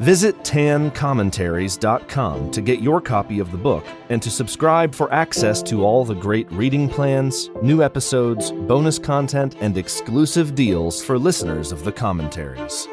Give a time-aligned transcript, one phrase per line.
[0.00, 5.84] Visit tancommentaries.com to get your copy of the book and to subscribe for access to
[5.84, 11.84] all the great reading plans, new episodes, bonus content, and exclusive deals for listeners of
[11.84, 12.88] the commentaries.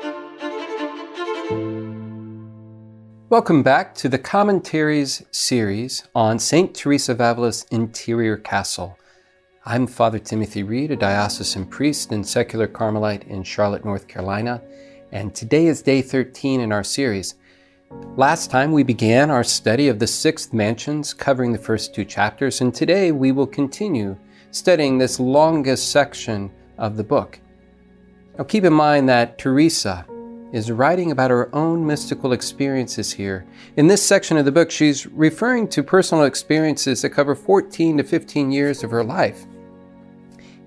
[3.29, 6.75] Welcome back to the Commentaries series on St.
[6.75, 8.97] Teresa of Avila's interior castle.
[9.65, 14.61] I'm Father Timothy Reid, a diocesan priest and secular Carmelite in Charlotte, North Carolina
[15.11, 17.35] and today is day 13 in our series.
[18.15, 22.61] Last time we began our study of the sixth mansions, covering the first two chapters,
[22.61, 24.15] and today we will continue
[24.51, 27.39] studying this longest section of the book.
[28.37, 30.05] Now keep in mind that Teresa
[30.51, 33.45] is writing about her own mystical experiences here.
[33.77, 38.03] In this section of the book, she's referring to personal experiences that cover 14 to
[38.03, 39.45] 15 years of her life.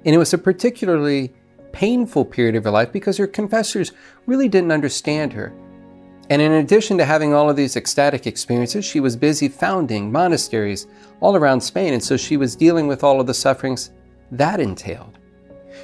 [0.04, 1.32] And it was a particularly
[1.72, 3.92] painful period of her life because her confessors
[4.26, 5.52] really didn't understand her.
[6.30, 10.86] And in addition to having all of these ecstatic experiences, she was busy founding monasteries
[11.20, 13.90] all around Spain, and so she was dealing with all of the sufferings
[14.30, 15.18] that entailed.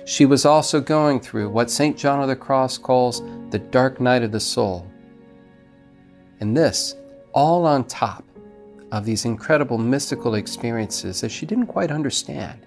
[0.05, 1.97] She was also going through what St.
[1.97, 4.87] John of the Cross calls the dark night of the soul.
[6.41, 6.95] And this,
[7.33, 8.25] all on top
[8.93, 12.65] of these incredible mystical experiences that she didn't quite understand.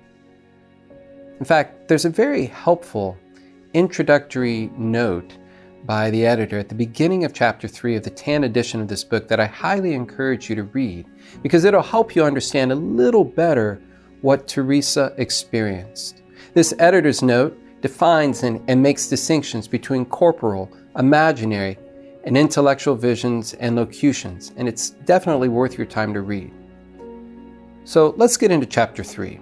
[1.42, 3.18] In fact, there's a very helpful
[3.74, 5.40] introductory note
[5.86, 9.04] by the editor at the beginning of chapter 3 of the TAN edition of this
[9.04, 11.08] book that I highly encourage you to read
[11.42, 13.82] because it'll help you understand a little better
[14.22, 16.22] what Teresa experienced.
[16.54, 21.76] This editor's note defines and, and makes distinctions between corporal, imaginary,
[22.24, 26.54] and intellectual visions and locutions, and it's definitely worth your time to read.
[27.84, 29.40] So let's get into chapter 3.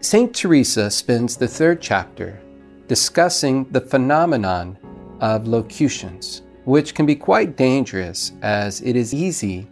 [0.00, 0.34] St.
[0.34, 2.38] Teresa spends the third chapter
[2.86, 4.78] discussing the phenomenon
[5.20, 9.66] of locutions, which can be quite dangerous as it is easy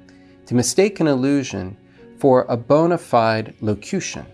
[0.46, 1.76] to mistake an illusion
[2.18, 4.24] for a bona fide locution.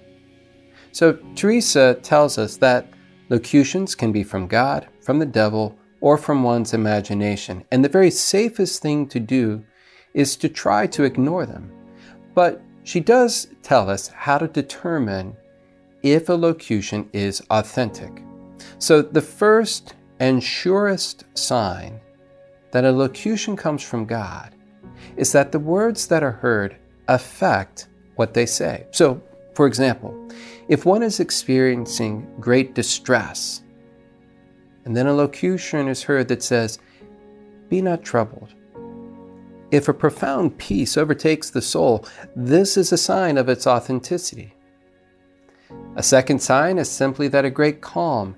[0.92, 2.88] So, Teresa tells us that
[3.28, 8.10] locutions can be from God, from the devil, or from one's imagination, and the very
[8.10, 9.62] safest thing to do
[10.14, 11.70] is to try to ignore them.
[12.34, 15.36] But she does tell us how to determine
[16.02, 18.22] if a locution is authentic.
[18.78, 22.00] So, the first and surest sign
[22.72, 24.54] that a locution comes from God
[25.16, 26.76] is that the words that are heard
[27.08, 28.86] affect what they say.
[28.90, 29.20] So,
[29.54, 30.28] for example,
[30.68, 33.62] if one is experiencing great distress,
[34.84, 36.78] and then a locution is heard that says,
[37.68, 38.54] Be not troubled.
[39.70, 44.54] If a profound peace overtakes the soul, this is a sign of its authenticity.
[45.96, 48.36] A second sign is simply that a great calm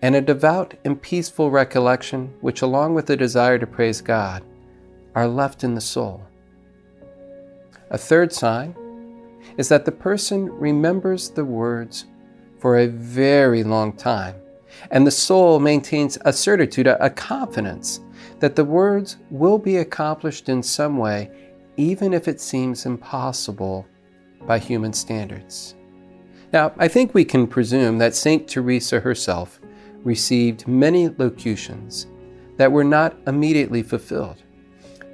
[0.00, 4.42] and a devout and peaceful recollection, which, along with the desire to praise God,
[5.14, 6.22] are left in the soul.
[7.90, 8.74] A third sign
[9.56, 12.06] is that the person remembers the words
[12.58, 14.36] for a very long time,
[14.90, 18.00] and the soul maintains a certitude, a confidence
[18.38, 21.30] that the words will be accomplished in some way,
[21.76, 23.86] even if it seems impossible
[24.46, 25.74] by human standards.
[26.52, 28.48] Now, I think we can presume that St.
[28.48, 29.60] Teresa herself
[30.02, 32.06] received many locutions
[32.56, 34.42] that were not immediately fulfilled.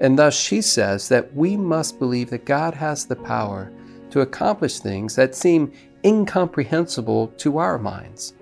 [0.01, 3.73] And thus she says that we must believe that God has the power
[4.11, 5.73] to accomplish things that seem
[6.05, 8.35] incomprehensible to our minds.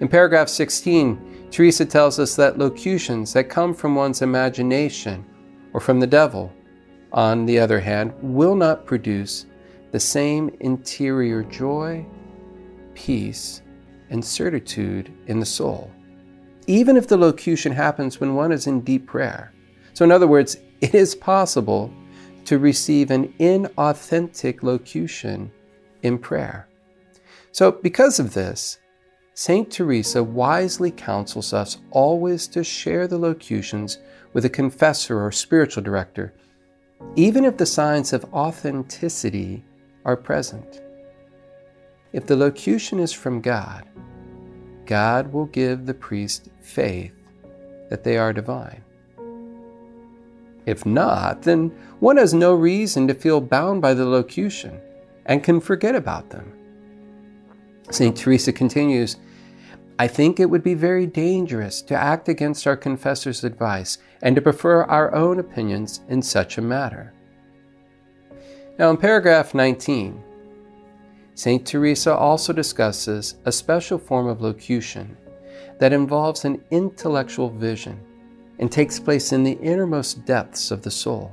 [0.00, 5.24] In paragraph 16, Teresa tells us that locutions that come from one's imagination
[5.72, 6.52] or from the devil,
[7.12, 9.46] on the other hand, will not produce
[9.92, 12.04] the same interior joy,
[12.94, 13.62] peace,
[14.10, 15.90] and certitude in the soul,
[16.66, 19.52] even if the locution happens when one is in deep prayer.
[19.92, 21.92] So, in other words, it is possible
[22.44, 25.50] to receive an inauthentic locution
[26.02, 26.68] in prayer.
[27.52, 28.78] So, because of this,
[29.34, 29.70] St.
[29.70, 33.98] Teresa wisely counsels us always to share the locutions
[34.32, 36.32] with a confessor or spiritual director,
[37.16, 39.64] even if the signs of authenticity
[40.06, 40.80] are present.
[42.14, 43.84] If the locution is from God,
[44.86, 47.12] God will give the priest faith
[47.90, 48.82] that they are divine.
[50.64, 51.68] If not, then
[52.00, 54.80] one has no reason to feel bound by the locution
[55.26, 56.52] and can forget about them.
[57.90, 58.16] St.
[58.16, 59.16] Teresa continues
[59.98, 64.42] I think it would be very dangerous to act against our confessor's advice and to
[64.42, 67.14] prefer our own opinions in such a matter.
[68.78, 70.22] Now, in paragraph 19,
[71.34, 71.66] St.
[71.66, 75.16] Teresa also discusses a special form of locution
[75.78, 77.98] that involves an intellectual vision
[78.58, 81.32] and takes place in the innermost depths of the soul.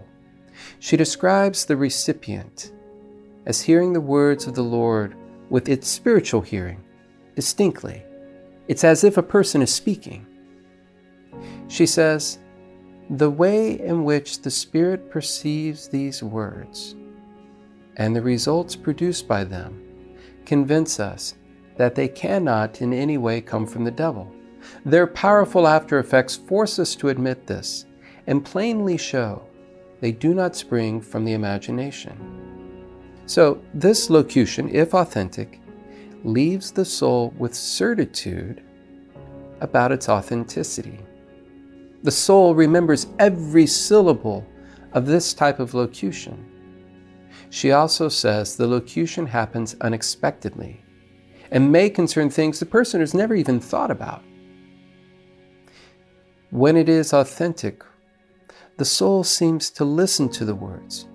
[0.79, 2.71] She describes the recipient
[3.45, 5.15] as hearing the words of the Lord
[5.49, 6.81] with its spiritual hearing
[7.35, 8.03] distinctly.
[8.69, 10.25] It's as if a person is speaking.
[11.67, 12.39] She says,
[13.09, 16.95] The way in which the Spirit perceives these words
[17.97, 19.81] and the results produced by them
[20.45, 21.35] convince us
[21.77, 24.31] that they cannot in any way come from the devil.
[24.85, 27.85] Their powerful after effects force us to admit this
[28.27, 29.43] and plainly show
[29.99, 32.43] they do not spring from the imagination.
[33.25, 35.61] So, this locution, if authentic,
[36.23, 38.61] leaves the soul with certitude
[39.61, 40.99] about its authenticity.
[42.03, 44.45] The soul remembers every syllable
[44.91, 46.52] of this type of locution.
[47.53, 50.83] She also says the locution happens unexpectedly
[51.51, 54.23] and may concern things the person has never even thought about.
[56.49, 57.83] When it is authentic,
[58.77, 61.07] the soul seems to listen to the words.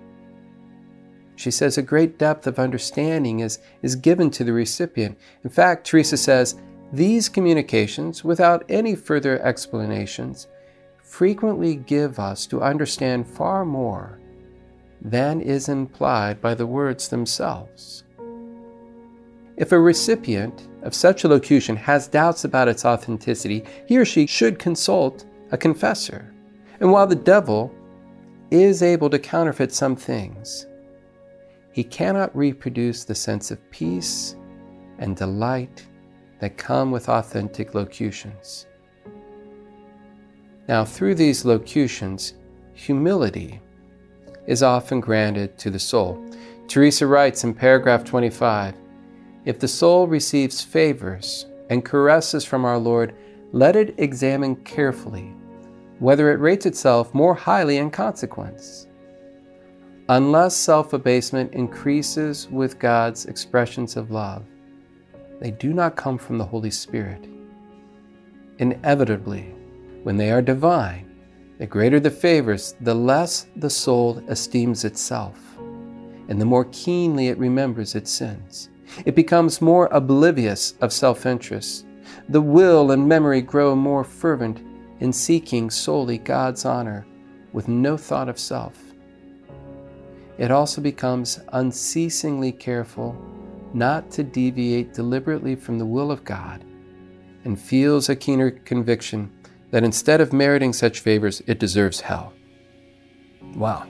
[1.35, 5.17] She says a great depth of understanding is, is given to the recipient.
[5.43, 6.55] In fact, Teresa says,
[6.93, 10.47] these communications, without any further explanations,
[11.03, 14.21] frequently give us to understand far more
[15.01, 18.03] than is implied by the words themselves.
[19.57, 24.25] If a recipient of such a locution has doubts about its authenticity, he or she
[24.25, 26.33] should consult a confessor.
[26.79, 27.73] And while the devil
[28.51, 30.65] is able to counterfeit some things,
[31.71, 34.35] he cannot reproduce the sense of peace
[34.97, 35.85] and delight
[36.39, 38.65] that come with authentic locutions.
[40.67, 42.35] Now, through these locutions,
[42.73, 43.59] humility
[44.49, 46.25] is often granted to the soul.
[46.67, 48.73] Teresa writes in paragraph 25
[49.45, 53.15] If the soul receives favors and caresses from our Lord,
[53.51, 55.35] let it examine carefully
[55.99, 58.87] whether it rates itself more highly in consequence.
[60.07, 64.45] Unless self abasement increases with God's expressions of love,
[65.39, 67.27] they do not come from the Holy Spirit.
[68.57, 69.53] Inevitably,
[70.03, 71.08] when they are divine,
[71.59, 77.37] the greater the favors, the less the soul esteems itself, and the more keenly it
[77.37, 78.69] remembers its sins.
[79.05, 81.85] It becomes more oblivious of self interest.
[82.29, 84.61] The will and memory grow more fervent
[85.01, 87.05] in seeking solely God's honor
[87.51, 88.77] with no thought of self.
[90.37, 93.13] It also becomes unceasingly careful
[93.73, 96.63] not to deviate deliberately from the will of God
[97.43, 99.29] and feels a keener conviction
[99.71, 102.33] that instead of meriting such favors, it deserves hell.
[103.55, 103.87] Wow.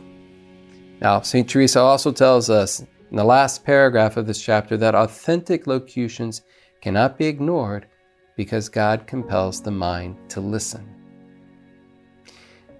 [1.01, 1.49] Now, St.
[1.49, 6.41] Teresa also tells us in the last paragraph of this chapter that authentic locutions
[6.81, 7.87] cannot be ignored
[8.35, 10.87] because God compels the mind to listen.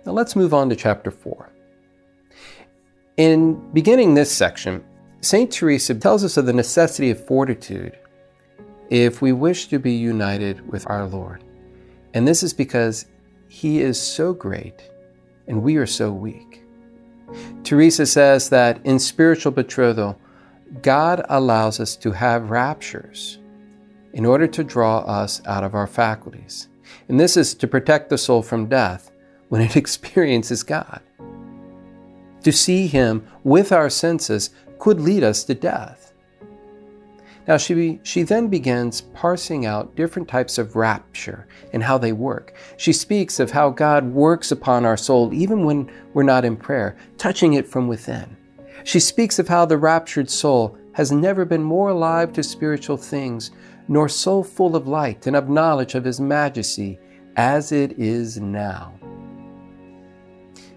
[0.05, 1.49] Now let's move on to chapter 4.
[3.17, 4.83] In beginning this section,
[5.21, 5.51] St.
[5.51, 7.97] Teresa tells us of the necessity of fortitude
[8.89, 11.43] if we wish to be united with our Lord.
[12.13, 13.05] And this is because
[13.47, 14.89] He is so great
[15.47, 16.63] and we are so weak.
[17.63, 20.19] Teresa says that in spiritual betrothal,
[20.81, 23.39] God allows us to have raptures
[24.13, 26.67] in order to draw us out of our faculties.
[27.07, 29.11] And this is to protect the soul from death
[29.49, 31.01] when it experiences God.
[32.43, 36.08] To see Him with our senses could lead us to death.
[37.49, 42.53] Now, she, she then begins parsing out different types of rapture and how they work.
[42.77, 46.95] She speaks of how God works upon our soul even when we're not in prayer,
[47.17, 48.37] touching it from within.
[48.83, 53.49] She speaks of how the raptured soul has never been more alive to spiritual things,
[53.87, 56.99] nor so full of light and of knowledge of His majesty
[57.35, 58.93] as it is now.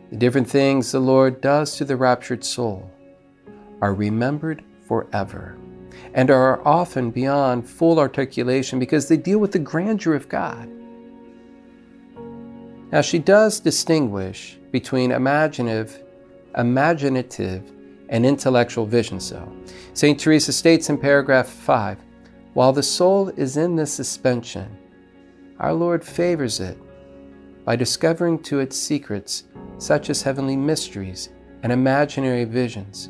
[0.08, 2.90] The different things the Lord does to the raptured soul
[3.82, 5.58] are remembered forever
[6.14, 10.68] and are often beyond full articulation because they deal with the grandeur of God.
[12.92, 16.02] Now, she does distinguish between imaginative,
[16.56, 17.72] imaginative,
[18.10, 19.18] and intellectual vision.
[19.18, 19.50] So,
[19.94, 20.20] St.
[20.20, 21.98] Teresa states in paragraph 5
[22.52, 24.76] While the soul is in this suspension,
[25.58, 26.76] our Lord favors it
[27.64, 29.44] by discovering to its secrets
[29.78, 31.30] such as heavenly mysteries
[31.62, 33.08] and imaginary visions,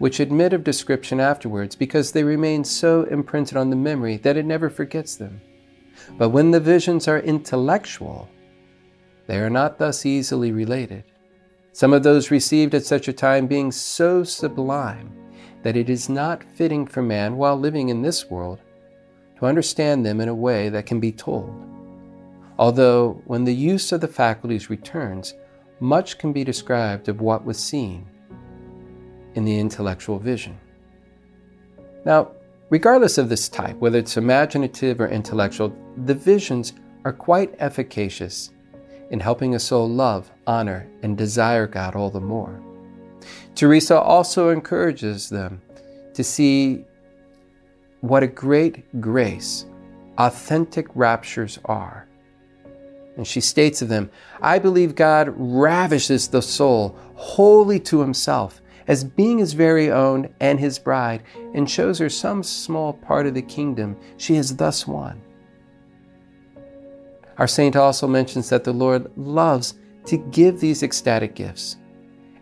[0.00, 4.46] which admit of description afterwards because they remain so imprinted on the memory that it
[4.46, 5.38] never forgets them.
[6.16, 8.26] But when the visions are intellectual,
[9.26, 11.04] they are not thus easily related.
[11.72, 15.12] Some of those received at such a time being so sublime
[15.62, 18.60] that it is not fitting for man while living in this world
[19.38, 21.54] to understand them in a way that can be told.
[22.58, 25.34] Although, when the use of the faculties returns,
[25.78, 28.06] much can be described of what was seen
[29.34, 30.58] in the intellectual vision.
[32.04, 32.32] Now,
[32.70, 36.72] regardless of this type, whether it's imaginative or intellectual, the visions
[37.04, 38.50] are quite efficacious
[39.10, 42.62] in helping a soul love, honor, and desire God all the more.
[43.54, 45.60] Teresa also encourages them
[46.14, 46.84] to see
[48.00, 49.66] what a great grace
[50.18, 52.06] authentic raptures are
[53.20, 54.10] and she states of them,
[54.40, 60.58] I believe God ravishes the soul wholly to himself, as being his very own and
[60.58, 61.22] his bride,
[61.54, 65.22] and shows her some small part of the kingdom she has thus won.
[67.38, 69.74] Our saint also mentions that the Lord loves
[70.06, 71.76] to give these ecstatic gifts,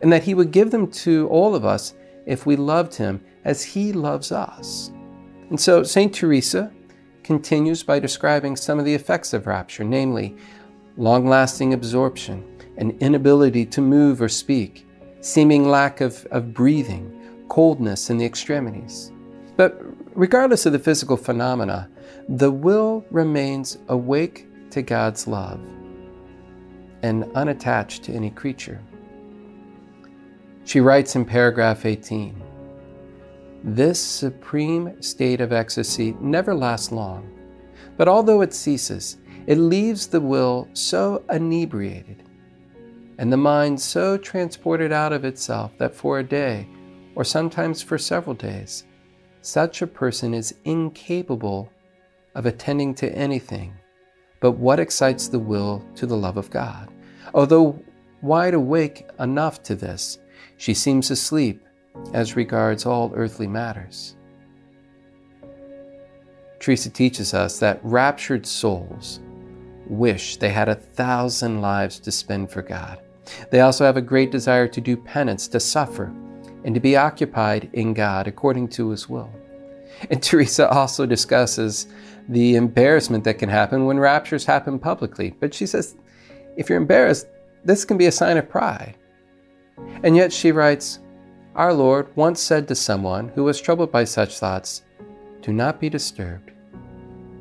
[0.00, 1.92] and that he would give them to all of us
[2.24, 4.90] if we loved him as he loves us.
[5.50, 6.14] And so St.
[6.14, 6.72] Teresa
[7.24, 10.34] continues by describing some of the effects of rapture, namely
[10.96, 12.42] long lasting absorption,
[12.78, 14.86] an inability to move or speak,
[15.20, 19.12] seeming lack of, of breathing, coldness in the extremities.
[19.56, 19.80] But
[20.14, 21.90] regardless of the physical phenomena,
[22.28, 25.60] the will remains awake to God's love
[27.02, 28.80] and unattached to any creature.
[30.64, 32.42] She writes in paragraph 18
[33.64, 37.32] This supreme state of ecstasy never lasts long,
[37.96, 42.27] but although it ceases, it leaves the will so inebriated
[43.18, 46.66] and the mind so transported out of itself that for a day,
[47.14, 48.84] or sometimes for several days,
[49.42, 51.70] such a person is incapable
[52.34, 53.74] of attending to anything
[54.40, 56.88] but what excites the will to the love of God.
[57.34, 57.82] Although
[58.22, 60.18] wide awake enough to this,
[60.56, 61.62] she seems asleep
[62.12, 64.16] as regards all earthly matters.
[66.60, 69.20] Teresa teaches us that raptured souls
[69.86, 73.00] wish they had a thousand lives to spend for God.
[73.50, 76.12] They also have a great desire to do penance, to suffer,
[76.64, 79.30] and to be occupied in God according to His will.
[80.10, 81.88] And Teresa also discusses
[82.28, 85.34] the embarrassment that can happen when raptures happen publicly.
[85.40, 85.96] But she says,
[86.56, 87.26] if you're embarrassed,
[87.64, 88.96] this can be a sign of pride.
[90.02, 91.00] And yet she writes,
[91.54, 94.82] Our Lord once said to someone who was troubled by such thoughts,
[95.40, 96.52] Do not be disturbed.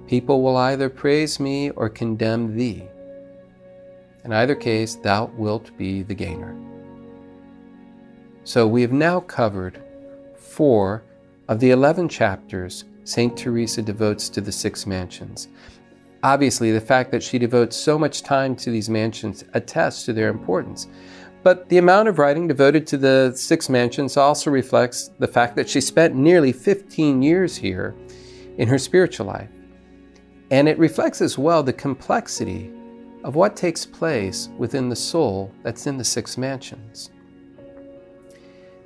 [0.08, 2.88] People will either praise me or condemn thee.
[4.27, 6.53] In either case, thou wilt be the gainer.
[8.43, 9.81] So we have now covered
[10.38, 11.05] four
[11.48, 13.38] of the 11 chapters St.
[13.38, 15.48] Teresa devotes to the six mansions.
[16.24, 20.27] Obviously, the fact that she devotes so much time to these mansions attests to their
[20.27, 20.88] importance.
[21.41, 25.69] But the amount of writing devoted to the six mansions also reflects the fact that
[25.69, 27.96] she spent nearly 15 years here
[28.57, 29.50] in her spiritual life.
[30.51, 32.74] And it reflects as well the complexity
[33.27, 37.10] of what takes place within the soul that's in the six mansions.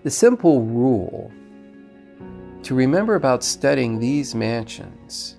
[0.02, 1.32] The simple rule
[2.64, 5.38] to remember about studying these mansions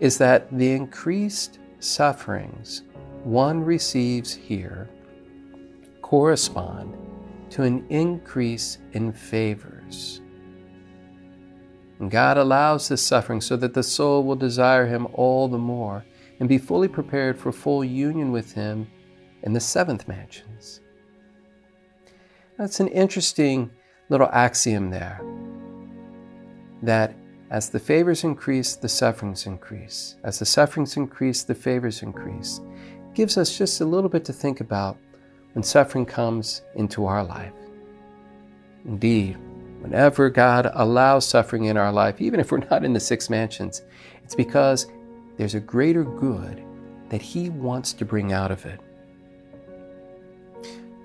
[0.00, 2.82] is that the increased sufferings
[3.24, 4.90] one receives here
[6.02, 6.94] correspond
[7.48, 10.20] to an increase in favors.
[12.10, 16.04] God allows this suffering so that the soul will desire Him all the more
[16.40, 18.88] and be fully prepared for full union with Him
[19.42, 20.80] in the seventh mansions.
[22.58, 23.70] That's an interesting
[24.08, 25.20] little axiom there
[26.82, 27.14] that
[27.50, 30.16] as the favors increase, the sufferings increase.
[30.24, 32.60] As the sufferings increase, the favors increase.
[33.10, 34.96] It gives us just a little bit to think about
[35.52, 37.52] when suffering comes into our life.
[38.84, 39.36] Indeed,
[39.80, 43.82] Whenever God allows suffering in our life, even if we're not in the six mansions,
[44.22, 44.86] it's because
[45.40, 46.62] there's a greater good
[47.08, 48.78] that He wants to bring out of it.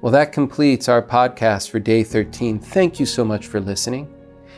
[0.01, 2.59] Well, that completes our podcast for day 13.
[2.59, 4.13] Thank you so much for listening.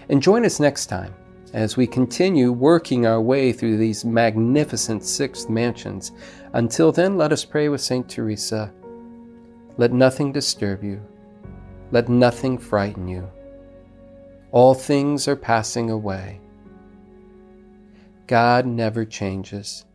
[0.09, 1.13] And join us next time
[1.53, 6.11] as we continue working our way through these magnificent sixth mansions.
[6.53, 8.09] Until then, let us pray with St.
[8.09, 8.73] Teresa.
[9.77, 10.99] Let nothing disturb you,
[11.91, 13.29] let nothing frighten you.
[14.51, 16.41] All things are passing away.
[18.27, 19.85] God never changes.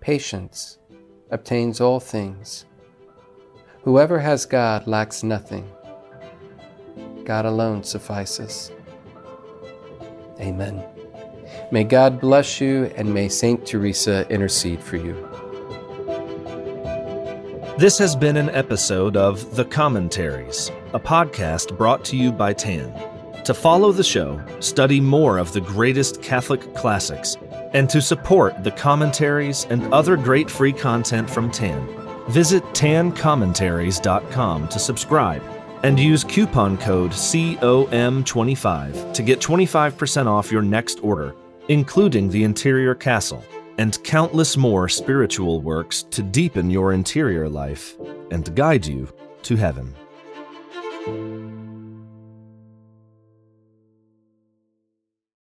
[0.00, 0.78] Patience
[1.30, 2.66] obtains all things.
[3.84, 5.70] Whoever has God lacks nothing.
[7.24, 8.72] God alone suffices.
[10.40, 10.84] Amen.
[11.70, 13.64] May God bless you and may St.
[13.64, 15.14] Teresa intercede for you.
[17.78, 23.13] This has been an episode of The Commentaries, a podcast brought to you by TAN.
[23.44, 27.36] To follow the show, study more of the greatest Catholic classics,
[27.74, 31.86] and to support the commentaries and other great free content from TAN,
[32.28, 35.42] visit tancommentaries.com to subscribe
[35.82, 41.34] and use coupon code COM25 to get 25% off your next order,
[41.68, 43.44] including the interior castle
[43.76, 47.94] and countless more spiritual works to deepen your interior life
[48.30, 49.94] and guide you to heaven.